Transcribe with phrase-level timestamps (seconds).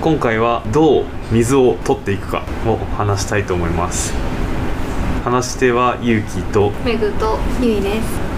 [0.00, 4.14] 今回はどう水を取っていくかを話したいと思います。
[5.24, 8.30] 話し手はゆうきとめぐとゆいです。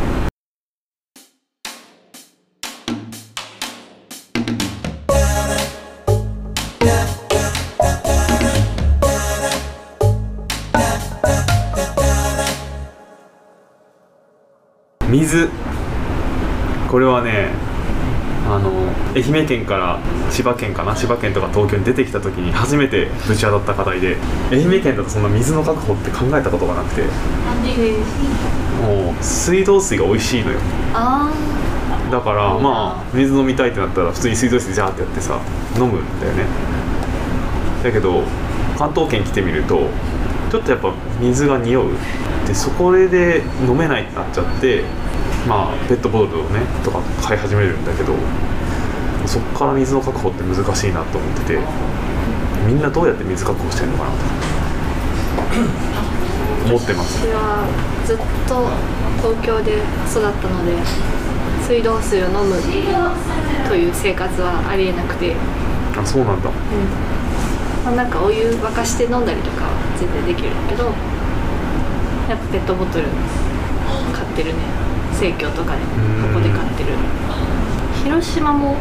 [15.08, 15.48] 水。
[16.90, 17.71] これはね
[18.55, 18.71] あの
[19.14, 19.98] 愛媛県から
[20.30, 24.18] 千葉県かな千葉県とか東京に出てきた時に初めてぶち当たった課題で
[24.50, 27.03] 愛媛県だとそんな水の確保って考えたことがなくて。
[28.82, 30.59] もう水道水が美味しいのよ。
[30.93, 31.31] あ
[32.11, 35.39] だからまあ水飲みたいってなったら普通に水道水ジャーってやってさ
[35.77, 36.45] 飲むんだよね。
[37.83, 38.25] だけど
[38.77, 39.89] 関東圏来てみると
[40.50, 41.92] ちょっとやっぱ水が匂う。
[42.47, 44.83] でそこで飲めないってなっちゃって
[45.48, 48.14] まあペットボトルをねとか買い始めるんだけど
[49.27, 51.58] そこから水の確保って難しいなと思ってて
[52.67, 54.17] みんなどうやって水確保してるのかなと。
[56.67, 57.19] 思ってます。
[57.19, 57.67] 私は
[58.06, 58.69] ずっと
[59.19, 59.78] 東京で
[60.11, 60.73] 育ったので
[61.67, 62.56] 水道水を飲む
[63.69, 65.34] という生活はありえなくて、
[65.97, 66.50] あそうなんだ。
[67.84, 70.84] まあ、なんかお湯沸かして飲んだりとかは全然できるんだけど
[72.28, 73.06] やっぱペットボトル
[74.12, 74.59] 買ってるね。
[75.12, 75.87] 生協とかでん
[76.33, 76.91] ここで買ってる。
[78.05, 78.77] 広島も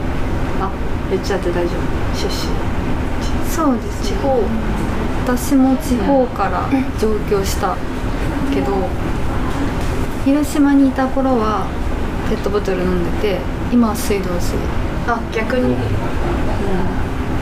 [0.61, 0.69] あ
[1.09, 1.77] 言っちゃって大丈夫？
[2.15, 2.31] 出身。
[3.49, 4.17] そうですね。
[4.17, 4.43] 地方。
[5.25, 7.75] 私も地方から上京した
[8.53, 8.87] けど
[10.25, 11.67] 広島にいた頃は
[12.29, 13.39] ペットボトル飲んでて
[13.71, 14.55] 今は水道水。
[15.07, 15.75] あ逆に。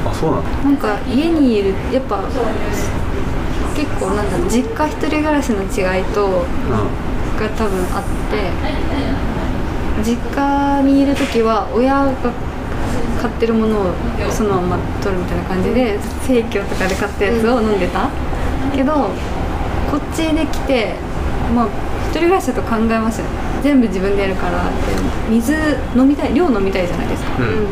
[0.06, 0.50] あそうなんだ。
[0.64, 2.24] なんか家にいるやっぱ
[3.76, 6.30] 結構なんだろう実家一人暮らしの違いとう
[7.40, 8.52] が多分あって
[10.04, 12.14] 実家にいる時は親が
[13.20, 13.94] 買ってるものを
[14.32, 18.10] そのまま取るみたいな感じで生協とかで買ったやつを飲んでた、
[18.76, 18.94] けど
[19.92, 20.96] こっちで来て
[21.54, 21.68] まあ
[22.10, 23.28] 一人暮らしだと考えますよ
[23.62, 25.30] 全部自分でやるからって。
[25.30, 25.54] 水
[25.96, 27.68] 飲みたい量飲みたいじゃないですか、んうん。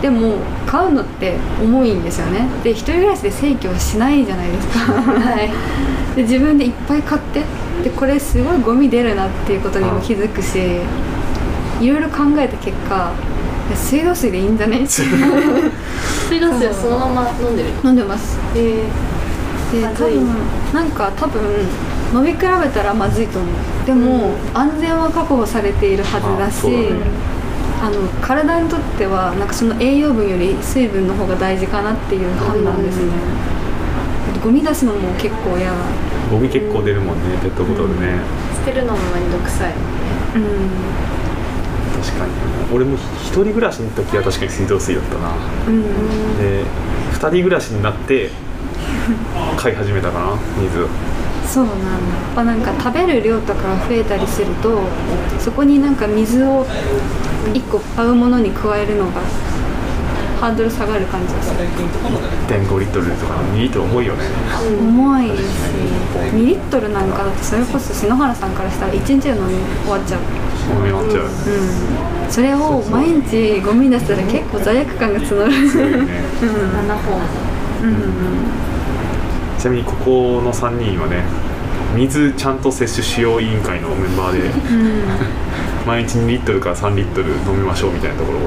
[0.00, 2.46] でも買うのって重いんですよね。
[2.62, 4.78] で一人暮らしで生協しないじゃないですか。
[4.92, 5.50] はい。
[6.16, 7.42] で自分でいっぱい買って。
[7.82, 10.58] でこれすごいゴミ出るなっていうことにも気づくし
[11.80, 13.10] いろいろ考えた結果
[13.74, 14.86] 水道水でいいんじゃね。
[14.86, 18.38] 水道水はそのまま飲んでる飲んでます。
[18.54, 18.84] え
[19.72, 20.06] でまずい。
[20.06, 20.28] 多分
[20.74, 21.42] なんか多分
[22.14, 23.86] 飲み比べたらまずいと思う。
[23.86, 26.66] でも、安全は確保されているはずだあし
[27.82, 33.10] あの体にとってはなんかその栄養分より水分の方が大事かなっていう判断ですね、
[34.44, 35.66] ゴミ出すのも結構嫌。
[35.66, 35.76] だ
[36.30, 38.20] ゴミ結構出るもんねペットボトルね、
[38.64, 39.72] 捨てるのもめんどくさい
[40.36, 40.42] うん
[42.02, 42.32] 確かに。
[42.74, 45.30] 俺も一人暮らしの時は確かに水道水だったな。
[45.68, 45.82] うん
[46.38, 46.64] で
[47.12, 48.30] 二人暮らしになって
[49.56, 50.26] 買い始めたかな
[50.60, 50.86] 水
[51.46, 51.86] そうなんだ。
[51.86, 51.92] や
[52.32, 54.80] っぱなんか食べる量とかが増えたりすると
[55.38, 56.66] そこになんか水を
[57.52, 59.10] 1個買うものに加えるのが
[60.40, 61.50] ハードル下がる感じがす。
[61.50, 61.66] る
[62.48, 64.24] 1.5リットルとか2リットル重いよね。
[64.80, 65.32] 重いし
[66.34, 70.20] 2リットルなんかだとそれこそ篠原さんからしたら1日で飲み終わっちゃう
[70.70, 71.28] 重み終わっちゃう、う
[72.28, 72.30] ん。
[72.30, 75.50] それを毎日ゴミ出したら結構罪悪感が募るうん。
[75.50, 77.20] 7本
[79.58, 81.24] ちなみにここの3人はね
[81.94, 82.58] 水ちゃん。
[82.58, 84.50] と摂取しよう委員会のメンバーで
[85.86, 88.42] 毎日2リットルから3リットル飲みましょうみたいなところを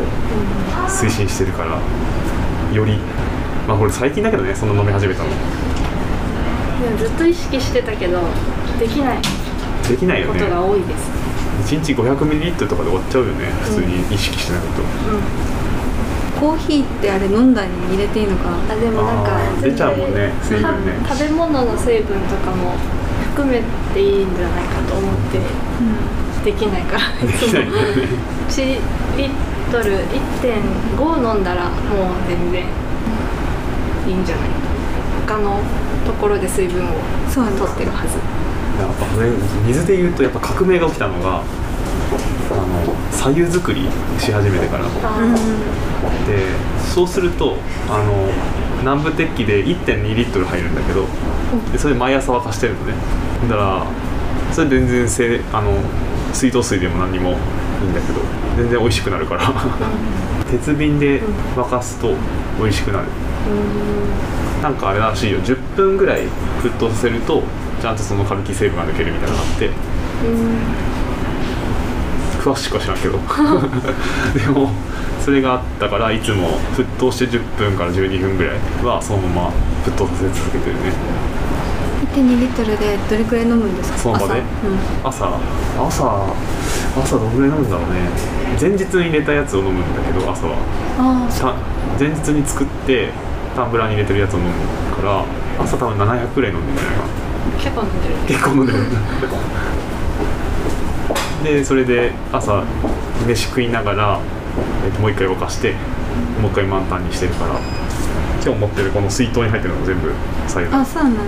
[0.87, 1.79] 推進してるから
[2.73, 2.97] より
[3.67, 4.69] まあこれ最近だけどねそん。
[4.75, 5.35] な飲み始めたので
[6.89, 8.19] もずっと意識してたけど
[8.79, 9.19] できない
[9.87, 11.09] できないよねことが多いです、
[11.63, 14.67] 1日500ミリリットルとかで終わっちゃうよね普通に意識してないと、
[16.39, 18.49] コーヒーってあれ飲んだり入れていいのか？
[18.51, 20.93] なあでもなんか出ちゃうもんね水分ね。
[21.07, 22.73] 食べ物の成分とかも
[23.35, 23.61] 含め
[23.93, 25.39] ていいんじゃないかと思って
[26.45, 28.07] できないから できないんだよね。
[28.49, 28.65] 1
[29.17, 29.29] リッ
[29.71, 29.97] トル
[30.97, 31.71] 1.5飲んだらもう
[32.29, 32.63] 全然
[34.07, 34.45] いいんじゃない？
[35.27, 35.59] 他の
[36.05, 36.87] ところで水分を
[37.33, 38.19] 取ってるはず
[38.79, 39.31] やっぱね
[39.67, 43.87] 水で言うとやっぱ革命が起きたのがあの左右作り
[44.19, 44.85] し始めてから。
[44.85, 45.35] うん
[46.27, 46.45] で
[46.93, 47.57] そうすると
[47.89, 48.29] あの
[48.79, 51.05] 南部鉄器で1.2リットル入るんだけど
[51.71, 52.93] でそれ毎朝沸かしてるのね。
[53.49, 53.85] だから
[54.53, 55.71] それ全然せあの
[56.33, 57.37] 水道水でも何にもいい
[57.89, 58.21] んだけど
[58.57, 59.51] 全然美味しくなるから。
[60.49, 61.21] 鉄瓶で
[61.55, 62.13] 沸かすと
[62.59, 63.07] 美味しくなる。
[64.61, 65.39] なんかあれらしいよ。
[65.39, 66.27] 10分ぐらい
[66.63, 67.43] 沸騰させると
[67.81, 69.69] ちゃんとそのカルキ成分が抜けるみたいなのがあって。
[72.39, 73.17] 詳しくは知らんけど。
[74.37, 74.69] でも
[75.23, 78.55] それがあったからいつも沸騰して10分から12分ぐらい
[78.85, 79.51] はそのまま
[79.85, 80.81] 沸騰させ続けてるね。
[82.13, 83.97] 1.2リットルでどれくらい飲むんですか？
[83.97, 84.41] その場で？
[85.03, 85.25] 朝。
[85.25, 85.33] うん
[85.87, 85.87] 朝。
[85.87, 86.33] 朝
[87.03, 87.99] 朝どのぐらい飲むんだろうね。
[88.61, 90.55] 前日に入れたやつを飲むんだけど朝は。
[91.99, 93.09] 前日に作って
[93.55, 94.51] タンブラーに入れてるやつを飲む
[95.01, 95.23] から
[95.63, 97.24] 朝多分700くらい飲んでるんじゃないかな
[97.57, 98.15] 結構飲んでる。
[98.27, 98.79] 結構飲んでる。
[101.43, 102.63] でそれで朝
[103.27, 104.19] 飯食いながら、
[104.83, 105.73] えっともう一回沸かして
[106.41, 107.59] もう一回満タンにしてるから
[108.43, 110.11] 今日持ってるこの水筒に入ってるのが全部
[110.47, 111.21] 左右だあそうなんだ。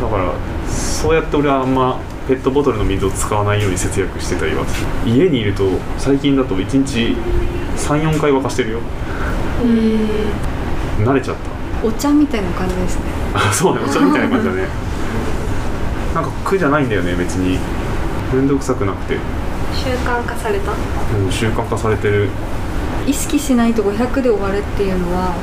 [0.00, 0.32] だから
[0.68, 4.64] そうやって俺はあんまペットボトルの水を使わないように節約してたりは
[5.06, 5.64] 家にいると
[5.98, 7.16] 最近だと1日
[7.76, 8.80] 34回沸かしてるよ。
[10.98, 11.50] 慣れちゃった
[11.82, 13.02] お茶みたいな感じですね。
[13.34, 14.68] あそうねお茶みたいな感じだね。
[16.14, 17.58] なんか苦じゃないんだよね別に。
[18.32, 19.18] 面倒くさくなくて、
[19.74, 20.70] 習慣化された？
[20.70, 22.28] うん、習慣化されてる。
[23.06, 25.34] 意識しないと500で終わるっていうのは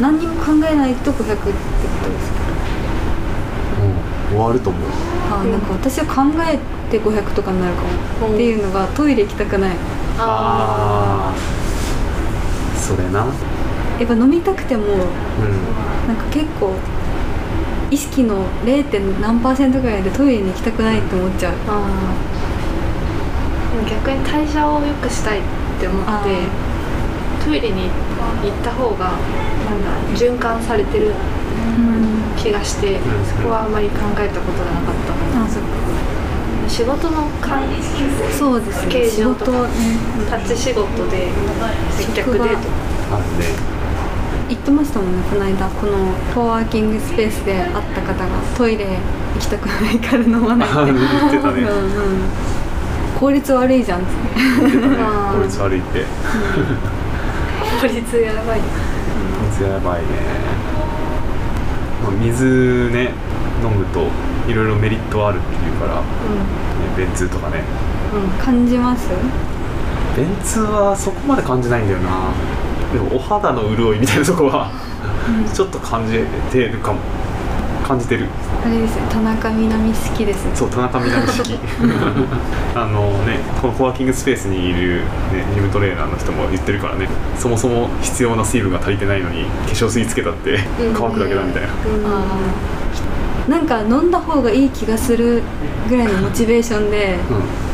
[0.00, 2.40] 何にも考えないと500ってことですか？
[4.32, 4.82] うん終わると思う。
[5.30, 6.58] あなんか私は考え
[6.90, 9.70] て500とかになるかも、うんっていうのがトイレ行きたくない。
[10.18, 11.34] ああ
[12.78, 13.26] それな
[14.02, 14.98] やっぱ飲みたくてもうん。
[16.08, 16.74] なんか結構
[17.88, 18.82] 意識の 0.
[18.90, 21.54] 点何パーセントぐらいでトイレに行きたくないって思っちゃう。
[21.68, 22.14] あ
[23.88, 25.42] 逆に代謝を良くしたいっ
[25.80, 26.36] て思あって
[27.44, 29.12] トイレに行った方が
[29.70, 32.34] なんだ循環されてるうん。
[32.36, 33.00] 気がしてん。
[33.24, 35.44] そこはあまり考えたことがなかった。
[35.44, 35.68] あそっか。
[36.68, 37.62] 仕事の関
[38.36, 38.92] そうですね。
[38.92, 39.68] 形仕状とか事ね
[40.42, 41.28] 立ち仕事で
[41.90, 42.68] 接客デート。
[43.14, 43.72] あるね
[44.52, 45.66] 言ってましたもんねこの間。
[45.68, 48.98] このコワーキングスペースで会った方がトイレ
[49.34, 50.78] 行きたくないから飲まないって。
[50.78, 50.98] あ言っ
[51.30, 51.62] てたね。
[51.62, 51.80] うんう
[52.18, 52.28] ん。
[53.18, 54.00] 効率悪いじゃん。
[54.00, 54.10] って
[54.60, 54.96] 言ってたね
[55.32, 56.04] 効率悪いって。
[57.80, 58.60] 効率やばい。
[58.60, 58.66] 効
[59.50, 60.06] 率やばいね、
[62.02, 63.14] まあ、水ね
[63.64, 64.06] 飲むと
[64.50, 66.02] いろいろメリットあるっていうから、ね、
[66.96, 67.64] 便通とかね。
[68.38, 69.08] 感じます？
[70.14, 72.10] 便通はそこまで感じないんだよな
[72.92, 74.70] でもお肌の潤いみたいなとこは
[75.54, 76.18] ちょっと感じ
[76.50, 77.00] てるかも。
[77.82, 78.28] 感じてる。
[78.64, 80.54] あれですね田中みな実好きですね。
[80.54, 81.58] そう田中みな実式。
[82.74, 87.08] あのねこのコワーキングスペースにいる、ね、ジムトレーナーの人も言ってるからね。
[87.36, 90.60] そもそも必要な水分が足りてないのに化粧水つけたって
[90.96, 93.50] 乾くだけだみたいな、あー。
[93.50, 95.42] なんか飲んだ方がいい気がする
[95.88, 97.71] ぐらいのモチベーションでうん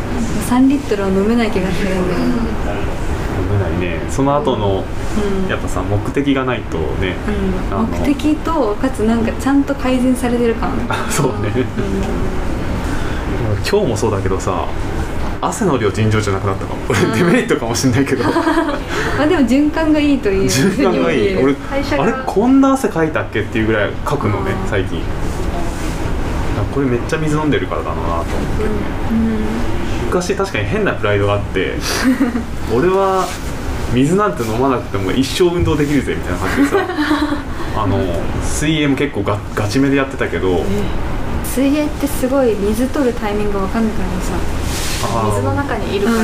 [0.49, 2.19] 3リットルは飲めない気がするんだよ
[2.66, 2.99] な。
[3.38, 4.00] 飲めないね。
[4.10, 4.84] その後の
[5.44, 5.49] うん。
[5.49, 7.16] やっぱさ目的がないとね、
[7.70, 10.72] うん、目的とかつなんかちゃんと改善されてる感。
[11.10, 11.66] そうね。
[13.69, 14.66] 今日もそうだけどさ
[15.40, 16.81] 汗の量尋常じゃなくなったかも。
[16.88, 18.25] 俺 デメリットかもしんないけど。
[18.25, 18.32] ま
[19.20, 21.37] あでも循環がいいという循環がいい。
[21.37, 21.54] 俺
[21.99, 24.70] あれこんな汗かいたっけっていうぐらいかくのねうん。
[24.70, 24.99] 最近。
[26.58, 28.64] あこれめっちゃ水飲んでるからだなと思って。
[29.12, 29.77] うん
[30.08, 31.75] 昔確かに変なプライドがあって
[32.75, 33.26] 俺は
[33.93, 36.76] 水なんて飲まなくても一生運動できるぜみたいな感じでさ
[37.76, 37.99] あの
[38.43, 40.64] 水泳も結構ガガチめでやってたけど
[41.44, 44.32] 水泳ってすごい水取るタイミングわかんなくなりさ
[45.31, 46.19] 水の中にいるから、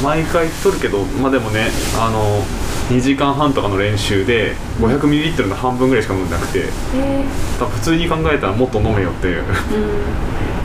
[0.00, 1.66] 毎回取るけどまあでもね
[1.98, 2.40] あの
[2.88, 7.24] 2時間半とかの練習で 500ml の半分ぐらいしか飲んでなくてえ
[7.58, 9.36] 多分普通に考えたらもっと飲めよって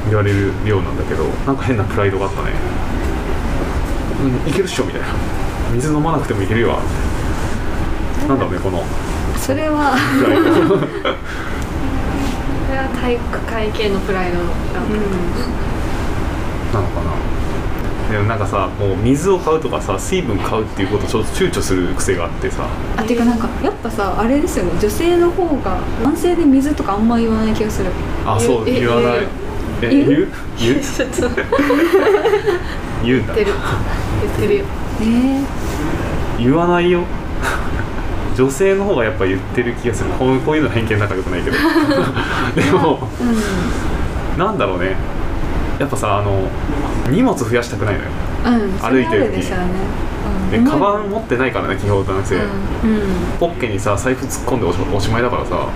[0.08, 2.52] 言われる量なんだけどなんか変なプライドがあったね。
[4.46, 5.08] うんいけるっしょみたいな。
[5.74, 6.80] 水飲まなくてもいけるよ。
[8.20, 8.84] みたいななんだろうねこの。
[9.38, 9.98] それは。
[12.68, 14.46] それは体育会系のプライドが、
[16.74, 17.12] なのかな。
[18.12, 22.68] でもなんかさもう水を買うとかさ水分買うっていうことをちょっと躊躇する癖があってさ。
[22.98, 24.72] あていうかなんかやっぱさあれですよね。
[24.80, 27.90] 女性の方が男性で水とかあんま言わない気がする。
[28.26, 29.28] あそうえ言わない
[29.88, 30.28] え言う言う？
[30.60, 30.80] 言う？
[30.82, 31.30] ちょっと。
[33.04, 33.34] 言うんだ。
[33.34, 33.54] 言ってる。
[34.22, 34.66] 言ってるよ。
[35.02, 37.02] えー、言わないよ。
[38.38, 40.10] 女性の方がやっぱ言ってる気がする。
[40.12, 41.58] こうこういうの偏見なんかよくないけど。
[42.56, 43.08] でも
[44.38, 44.96] なんだろうね。
[45.80, 46.48] やっぱさあの
[47.10, 48.08] 荷物増やしたくないのよ。
[48.46, 48.72] うん。
[48.80, 49.40] 歩いてる時。
[49.40, 49.46] る
[50.52, 52.42] でカバン持ってないからね基本男性、うん。
[53.40, 55.68] ポッケにさ財布突っ込んでおしおしまいだからさ。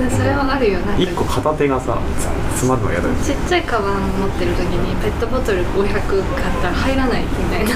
[0.00, 2.26] でそれはあるよなんか一個片手がさつ
[2.60, 7.72] 詰まるのが嫌だよちっちゃいカバン持ってる時にペットボトル500買ったら入らないみたいな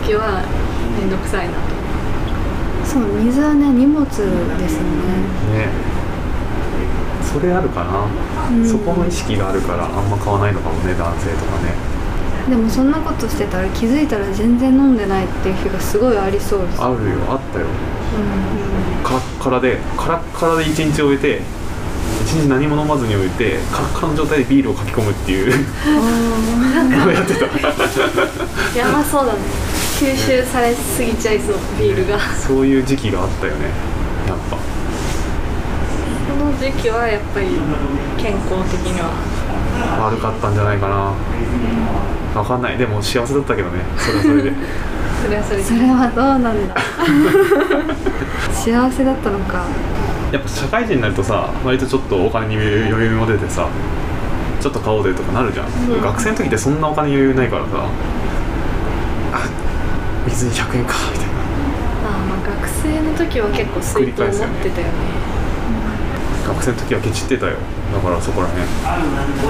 [0.00, 0.40] 時は
[0.96, 1.76] 面倒くさいなと。
[2.88, 4.56] そう水はね荷物ですよね。
[5.68, 5.68] ね。
[7.20, 8.08] それあるかな、
[8.50, 8.66] うん。
[8.66, 11.76] そこの意識があるからあんま買わないのかもね男性とかね。
[12.48, 16.82] でもそんなことしてたら気づいたら全然飲んでないっていう日がすごいありそうです。
[16.82, 17.66] あるよあったよ。
[19.04, 21.61] カラッカラでカラッカラで一日終えて一
[22.40, 25.52] 日何も飲まずに終えてカラッカラの状態でビールをかき込むっていう。
[25.86, 27.44] のをやってた
[28.78, 29.38] やばそうだね。
[29.98, 32.18] 吸収されすぎちゃいそうビールが。
[32.34, 33.66] そういう時期があったよね。
[34.26, 34.56] やっぱ。
[34.56, 34.62] こ
[36.44, 37.46] の時期はやっぱり
[38.18, 39.12] 健康的には。
[40.08, 41.12] 悪かったんじゃないかな。
[42.34, 42.78] 分かんない。
[42.78, 43.80] でも幸せだったけどね。
[43.98, 44.52] それはそれで。
[45.22, 45.64] それはそれで。
[45.64, 46.74] それはどうなんだ。
[48.52, 49.64] 幸せだったのか
[50.32, 53.68] やっぱ社会人になるとさ割とちょっとお金に余裕も出てさ
[54.62, 56.00] ちょっと買おうぜとかなるじゃん、うん。
[56.00, 57.70] 学生の時ってそんなお金余裕ないからさ
[59.34, 59.48] あ
[60.26, 61.32] 水に100円かみたいな。
[62.08, 64.92] ああまあ学生の時は結構水筒持ってたよね。
[66.46, 67.56] 学生の時はケチってたよ。
[67.92, 68.64] だからそこら辺。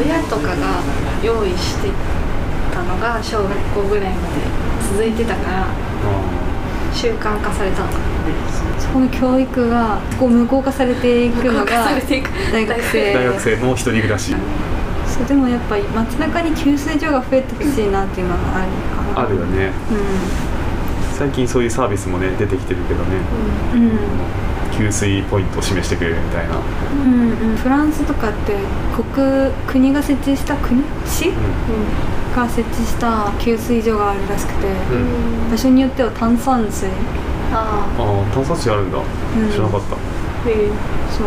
[0.04, 0.82] 親とかが
[1.22, 1.88] 用意して
[2.72, 4.34] たのが小学校ぐらいまで
[4.90, 5.68] 続いてたから
[6.92, 7.88] 習慣化されたの。
[7.88, 8.11] かな
[8.78, 11.86] そこの教育がこう無効化されていくのが
[12.52, 13.14] 大学生。
[13.14, 14.34] 大学生の一人暮らし。
[15.06, 18.70] そうでもやっぱり街中に給水所が増えてほしいなっていうのはある。
[19.14, 19.66] かなあるよね。
[19.68, 19.70] う
[21.18, 23.16] 最近そういうサービスもね出てきてるけどね。
[23.78, 23.98] んうん。
[24.76, 27.56] 給水ポイントを示してくれるみたいな、うんうん。
[27.56, 28.56] フランスとかって
[29.14, 30.82] 国国が設置した国？
[31.04, 31.28] 市？
[31.28, 31.32] う
[32.34, 35.50] が設置した給水所があるらしくて、んうん。
[35.50, 36.88] 場所によっては炭酸水
[37.52, 39.02] ああああ炭酸水あるんだ、ん。
[39.52, 39.96] 知らなかった。
[40.48, 40.68] で
[41.10, 41.26] そう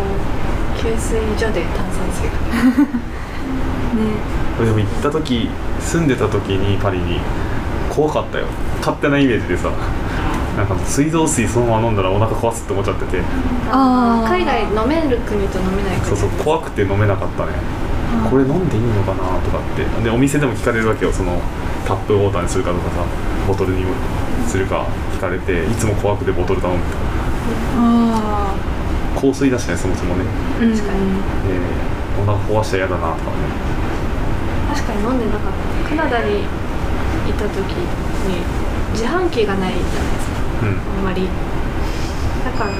[0.82, 2.28] 給水所で炭酸水。
[2.28, 2.84] が
[3.96, 4.66] ね。
[4.66, 5.48] でも行った時
[5.80, 7.20] 住んでた時にパリに
[7.90, 8.44] 怖かったよ。
[8.80, 9.68] 勝手なイメージでさ
[10.56, 13.22] なんか水道水そのまま飲んだらお腹壊すって思っちゃってて。
[13.70, 14.28] あー。
[14.28, 16.06] 海外飲める国と飲めない国。
[16.06, 17.52] そうそう怖くて飲めなかったね。
[18.30, 19.84] これ飲んでいいのかなとかって。
[20.02, 21.12] でお店でも聞かれるわけよ。
[21.12, 21.40] その
[21.86, 23.04] タップウォーターにするかとかさ
[23.46, 23.84] ボトルに
[24.46, 27.00] するか聞かれていつも怖くてボトル頼むみたい
[27.78, 28.54] あ
[29.14, 30.24] な香水だしねそもそもね、
[30.60, 31.00] 確かに。
[31.48, 33.36] えー、お腹壊したら嫌だなとかね。
[34.74, 35.52] 確かに飲んでなかっ
[35.84, 35.88] た。
[35.88, 36.44] カナダにい
[37.32, 38.44] た時に
[38.92, 40.66] 自販機がないじゃないですか。
[40.66, 40.98] うん。
[40.98, 41.28] あんまり。
[42.44, 42.70] だから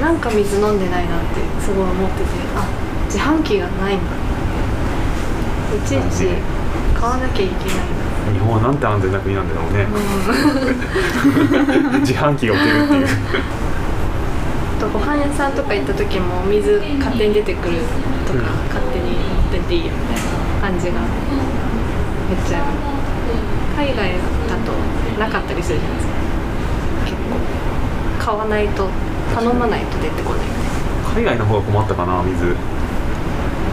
[0.00, 2.24] なんか水飲んでないなってすごい思ってて
[2.56, 2.66] あ
[3.06, 4.04] 自販機がないんだ
[5.76, 6.26] いちいち
[6.94, 9.86] 買わなきゃいけないな日本はなんて安全な国なんだろうね。
[12.00, 13.06] 自販機が置けるっていう。
[14.78, 17.78] あとご飯屋さんとか行った時も水勝手に出てくる
[18.26, 20.22] とか、うん勝手に持ってっていいよみたいな
[20.60, 22.62] 感じがめっちゃ
[23.76, 24.12] 海外
[24.48, 24.72] だと
[25.18, 26.14] なかったりするじゃないですか。
[27.04, 28.24] 結構。
[28.24, 28.88] 買わないと
[29.34, 30.46] 頼まないと出てこない。
[31.14, 32.54] 海外の方が困ったかな水。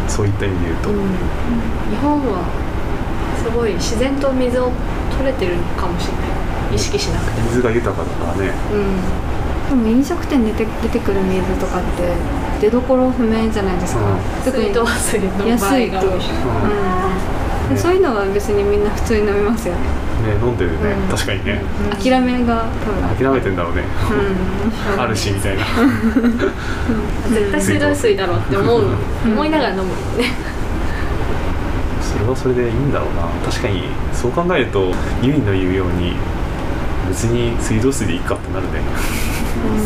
[0.07, 0.95] そういった意味で言うと、日
[1.97, 2.45] 本は
[3.45, 4.71] すごい自然と水を
[5.17, 6.19] 取れてるのかもしれな
[6.73, 6.75] い。
[6.75, 7.47] 意識しなくても。
[7.49, 8.51] 水が豊かだからね。
[8.73, 9.25] うん。
[9.69, 12.13] でも飲食店で出て出てくる水とかって
[12.61, 14.17] 出どころ不明じゃないですか、うん。
[14.43, 16.19] 特に水道水の場合安いと、うん。
[17.69, 19.87] でそういうのは別にみんな普通に飲みますよね、ね
[20.41, 21.09] 飲んでるね、うん。
[21.09, 21.61] 確かにね。
[21.91, 23.31] 諦めが多分。
[23.31, 23.83] 諦めてんだろうね、
[24.95, 25.01] うん。
[25.01, 25.63] あるしみたいな。
[27.29, 28.81] 絶対水道水だろうって思う、
[29.25, 29.31] うん。
[29.33, 30.29] 思いながら飲むね。
[30.54, 30.54] そ
[32.25, 33.27] れはそれでいいんだろうな。
[33.45, 34.91] 確かにそう考えると
[35.21, 36.13] ユイの言うように
[37.09, 38.81] 別に水道水でいいかってなるね。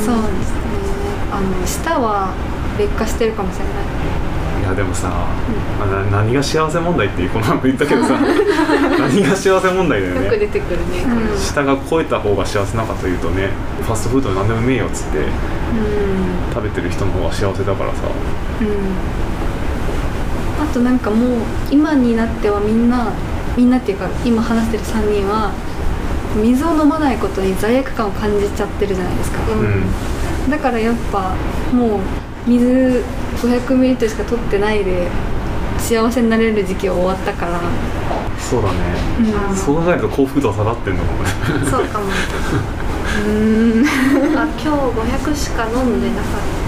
[0.06, 0.70] そうですね。
[1.32, 2.34] あの舌は
[2.78, 3.74] 劣化してるかもしれない。
[4.60, 5.10] いやでもさ、
[5.80, 11.40] まあな何が幸せ問題っていうこの前言ったけどさ 何が幸せ問題だよよくね出てくるね、うん。
[11.40, 13.50] 舌が超えた方が幸せなのかというとね
[13.82, 15.26] ファストフード何でもうめえよっつってうん。
[16.54, 17.98] 食べてる人の方が幸せだからさ。
[18.62, 19.29] うん
[20.62, 23.12] あとなんかもう今になってはみんな
[23.58, 25.52] みんなっていうか今話してる3人は
[26.36, 29.60] 水を飲まないことに罪悪感を感じちゃってるじゃないですか、うん。
[29.60, 29.84] うん
[30.50, 31.36] だからやっぱ
[31.72, 32.00] もう
[32.48, 33.04] 水
[33.38, 35.08] 500ミリリットルしか取ってないで
[35.78, 37.62] 幸せになれる時期は終わったから、
[38.38, 38.80] そうだね。
[39.50, 39.56] うん。
[39.56, 41.30] そう考えると幸福度は下がってんのかもね。
[41.70, 42.06] そうかも。
[43.26, 43.86] うん。
[44.36, 46.59] あ今日500しか飲んでなかった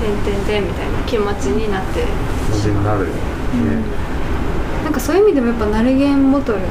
[0.00, 2.04] てんてんてんみたいな気持ちになって。
[2.50, 3.12] 感じになるよね
[4.84, 6.64] なんかそういう意味でもやっぱナルゲンボトルうん。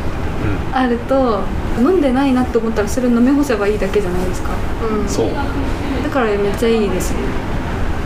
[0.76, 1.42] あると
[1.78, 4.50] 飲んでないなって思ったらそれを飲み干せばいいだけじゃないですか。
[4.82, 5.08] うん。
[5.08, 5.30] そう。
[5.30, 7.20] だからめっちゃいいですよ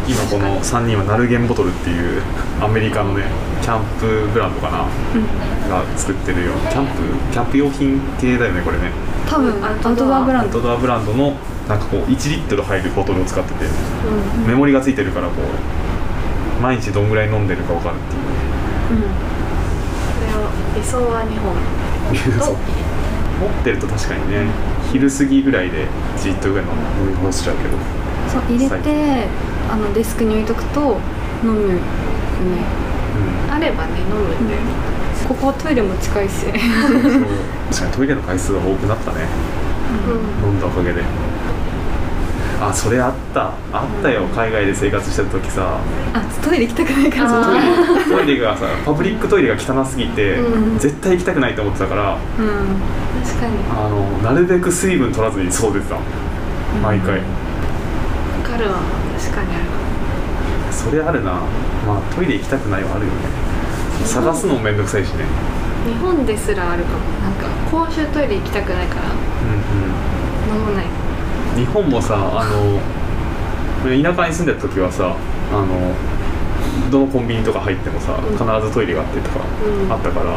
[0.06, 2.22] 今この3人はナルゲンボトルっていう
[2.60, 3.24] アメリカのね
[3.62, 4.80] キャンプブランドかな
[5.70, 6.92] が作ってるよキャンプ
[7.32, 8.92] キャンプ用品系だよねこれね。
[9.30, 10.58] 多分アウトドアブランド。
[10.58, 11.34] アウトドアブランドの
[11.68, 14.48] なんかこう1リットル入るボトルを使っててうん。
[14.48, 18.22] メモリがついてるからこう毎日どんぐらい飲んでるか分かるっていう。
[19.00, 21.56] これも理想は2本。
[23.40, 24.46] 持ってると確かにね
[24.92, 25.88] 昼過ぎぐらいで
[26.22, 26.72] じっとぐらい飲
[27.10, 27.78] み干しちゃうけど。
[28.30, 29.28] そう入れて
[29.72, 31.00] あのデスクに置いとくと
[31.44, 31.80] 飲むよね。
[33.50, 33.54] うん。
[33.54, 34.62] あればね飲むんだよ、
[35.28, 36.46] ここトイレも近いし。
[36.46, 39.28] 確かにトイレの回数は多くなったね。
[40.44, 40.50] うん。
[40.52, 41.02] 飲んだおかげで
[42.70, 43.52] あそれあった。
[43.72, 44.26] あったよ。
[44.28, 45.80] 海外で生活してた時さ。
[46.14, 50.80] あトイレ行きたくないからあトイレトイレがさパブリックトイレが汚すぎて、うん。
[50.80, 52.14] 絶対行きたくないと思ってたから。
[52.14, 52.20] うん
[53.24, 53.58] 確かに。
[53.70, 55.98] あのなるべく水分取らずにそう出てた。
[56.82, 57.24] 毎回、わ
[58.44, 58.80] かるわ。
[59.18, 59.66] 確かにある
[60.72, 61.34] それあるな。
[61.88, 63.20] まあトイレ行きたくないはあるよね。
[64.06, 65.26] 探すのもめんどくさいしね。
[65.86, 67.00] 日本ですらあるかも。
[67.22, 69.02] なんか公衆トイレ行きたくないから。
[69.12, 70.86] うん飲まない。
[70.86, 71.03] うん
[71.56, 72.80] 日本もさあの
[73.84, 75.16] 田舎に住んでた時はさ
[75.52, 75.94] あの
[76.90, 78.38] どのコンビニとか入ってもさうん。
[78.38, 79.92] 必ずトイレがあってとかうん。
[79.92, 80.32] あったから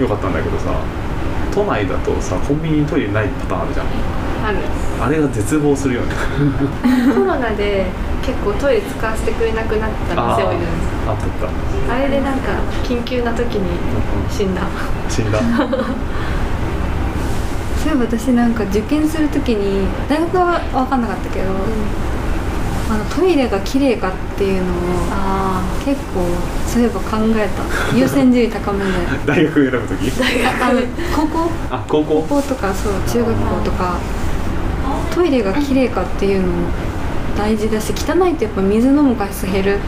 [0.00, 0.74] よかったんだけどさ
[1.52, 3.86] 都内だとさコンビニにトイレないパターンあるじゃん。
[4.46, 4.58] ある。
[5.00, 6.14] あれが絶望するよね。
[7.14, 7.86] コロナで
[8.22, 10.68] 結構トイレ使わせてくれなくなった店多いじゃないです。
[11.08, 11.52] あったあったか。
[11.94, 12.50] あれでなんか
[12.82, 13.62] 緊急な時に
[14.30, 14.62] 死んだ。
[15.08, 15.38] 死んだ
[17.96, 21.50] 私なんか受験するときに大学は分かんなかったけど、
[22.90, 24.74] あのトイレが綺麗かっていうのを
[25.10, 26.20] あ結構
[26.66, 27.64] そういえば考えた。
[27.96, 28.90] 優先順位高めで。
[29.26, 30.12] 大学選ぶ時？
[30.60, 30.80] あの
[31.14, 31.50] 高校？
[31.70, 32.26] あ高校？
[32.28, 33.98] 高校とかそう中学校とか。
[35.14, 36.68] トイレが綺麗かっていうのも
[37.38, 39.72] 大事だし汚いとやっぱ水飲む回数減る。
[39.72, 39.78] うん。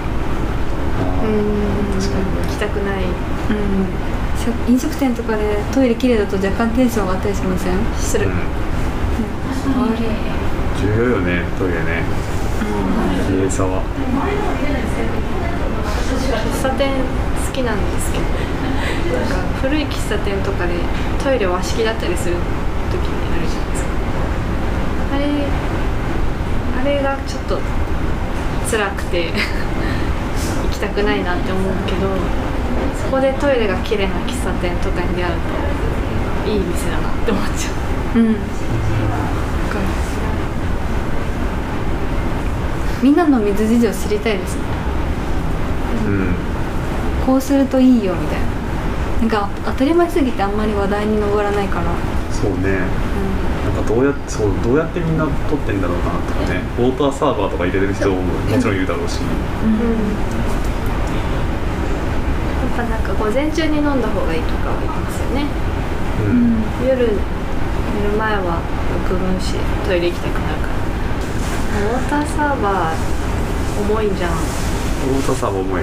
[2.01, 2.25] 確かに。
[2.47, 3.05] 行きたくない。
[3.05, 3.07] うん。
[3.07, 4.26] し
[4.69, 7.77] 飲食店とかでトイレ綺麗だと若干テンション上がったりしません？
[7.99, 8.33] する、うん。
[8.33, 8.37] あ
[9.91, 9.97] れ
[10.81, 12.03] 重要よねトイレね。
[13.29, 13.83] 綺麗さは。
[16.37, 16.91] 喫茶店
[17.47, 18.25] 好きなんですけど
[19.19, 20.75] なんか古い喫茶店とかで
[21.23, 22.35] トイレ和式だったりする
[22.91, 23.91] 時にあるじゃないですか。
[25.15, 25.25] あれ
[26.83, 27.59] あれがちょっと
[28.71, 32.09] 辛くて 行きたくないなって思うけど
[33.07, 35.35] そこでトイレが綺麗な喫茶店とかに出会う
[36.45, 37.71] といい店だなって思っちゃ
[38.17, 38.19] う。
[38.19, 38.37] うん。
[43.03, 44.63] みんなの水事情知りたいですね。
[46.07, 46.35] うん。
[47.25, 48.47] こうするといいよみたいな。
[49.21, 51.87] なんか当たり前すぎてあんまり話題に上らないから、
[52.33, 52.81] そうね。
[53.65, 56.61] なんかどうやってそうどうやってみんな撮ってんだろうなとかね。
[56.77, 59.21] ウォーターサーバーとか入れてる人ももちろんいるだろうし。
[59.21, 59.25] う
[60.63, 60.66] ん
[62.77, 65.47] ぱなんか午前中に飲んだ方がいいとかは言いますよね。
[66.21, 68.61] ううんん夜寝る前は
[69.09, 69.55] 六分し
[69.87, 70.77] トイレ行きたくなるから。
[71.77, 72.97] ウォーターサーバー
[73.81, 74.33] 重いじゃん。
[74.33, 75.83] ウォーターサーバー重い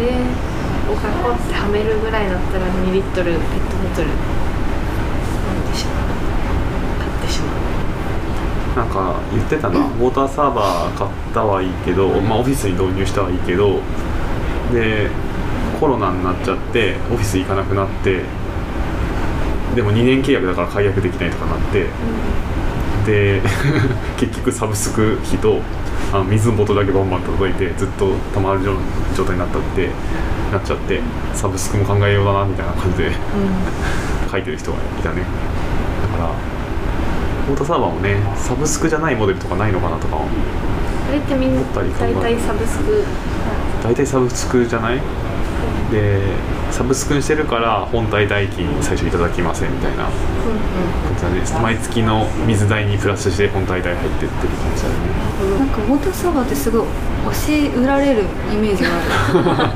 [0.00, 0.16] で
[0.88, 4.08] おかこってはめるぐらいだったら2リットルペットボトル。
[4.08, 6.08] 飲んでしまう。
[6.98, 8.76] 買ってしまう。
[8.76, 9.80] なんか言ってたな。
[10.00, 13.80] ウォーターサーバー買ったはいいけど、まあ、オフィスに導入したはいいけど。
[14.72, 15.10] で
[15.80, 18.20] コロナになっちゃってオフィス行かなくなって
[19.74, 21.86] でも2年契約だから解約できないとかなって
[23.06, 23.40] で
[24.18, 25.60] 結局サブスク費と
[26.12, 28.60] あの水のボトルだけバンバン届いてずっとたまる
[29.16, 29.88] 状態になったって
[30.52, 31.00] なっちゃって
[31.34, 33.12] サブスクも考えようだなみたいな感じで
[34.30, 35.22] 書いてる人がいたね。
[36.12, 36.30] だから
[37.48, 43.04] ウォーターサーバーもねサブスクじゃないモデルとかないのかなとかあれってみんな思ったり考え大体サブスク
[43.82, 44.98] 大体サブスクじゃない？
[45.90, 46.20] で
[46.70, 54.94] サブスクにしてるから本体代金最初いただきませんみたいなうんことだね毎月の水代にプラスして本体代入ってってる感じだね。
[55.58, 56.82] なんかウォーターサーバーってすごい
[57.26, 58.22] 押し売られる
[58.52, 59.70] イメージがある。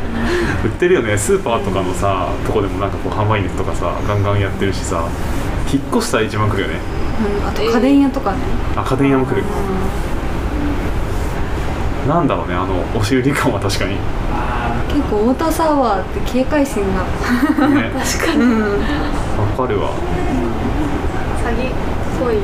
[0.68, 1.16] 売ってるよね。
[1.18, 5.04] スーパーとかのさとこでもなんかこう販売員とかさガンガンやってるしさ
[5.72, 6.74] 引っ越したら一番来るよね。
[7.42, 8.38] うんあと家電屋とかね、
[8.76, 9.42] あ家電屋も来る。
[12.08, 13.96] なんだろうねあの押し売り感は確かに
[14.94, 17.02] 結構ウォーターサーバーって警戒心が。
[17.68, 17.90] ね。
[17.98, 18.42] 確かに。
[18.42, 18.66] うん、わ
[19.56, 19.90] かるわ。
[21.42, 21.72] 詐欺っ
[22.22, 22.36] ぽい。
[22.36, 22.38] イ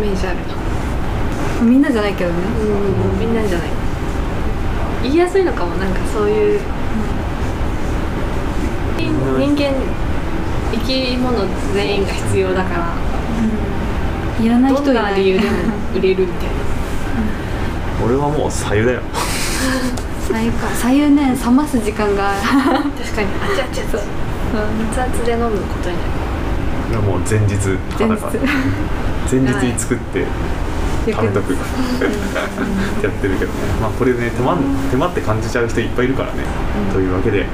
[0.00, 0.36] メージある。
[0.36, 2.36] なみんなじゃないけどね。
[2.60, 3.18] うん。
[3.18, 3.68] みんなじゃない。
[5.02, 6.60] 言いやすいのかもなんかそういう。
[8.98, 9.72] 人人間
[10.72, 11.38] 生き物
[11.72, 13.08] 全員が必要だから。
[14.44, 14.94] いらない人どんい。
[14.94, 15.56] なない理由でも
[15.96, 16.48] 売れるみたい
[18.04, 19.00] 俺はもう左右だよ
[20.28, 22.34] 最か左右ね冷ます時間が。
[22.34, 27.02] 確かにあちあちあち熱々で飲むことになる。
[27.02, 27.56] もう前日
[27.98, 28.20] 前日。
[29.30, 30.26] 前日に作って
[31.06, 31.54] 食べとく。
[31.54, 31.58] や
[33.10, 33.52] ってるけど。
[33.52, 34.58] ねまあこれね手間
[34.90, 36.44] 手間って感じちゃう人いっぱいいるからね、
[36.88, 37.46] うん、というわけで。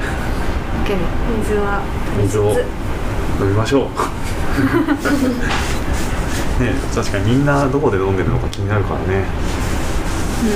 [0.85, 1.81] 水は
[2.21, 2.51] 水を
[3.41, 3.89] 飲みましょう。
[6.63, 9.25] ね確かにみんなどこで飲んでるのか気になるからね。
[10.43, 10.49] うん。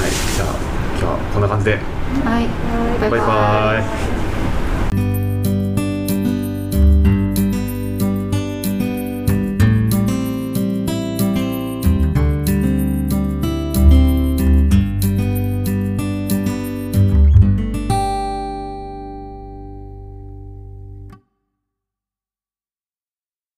[0.00, 0.75] はいじゃあ。
[1.06, 1.78] はこんな感じで、
[2.24, 2.48] はい、
[3.00, 4.15] バイバイ,バイバ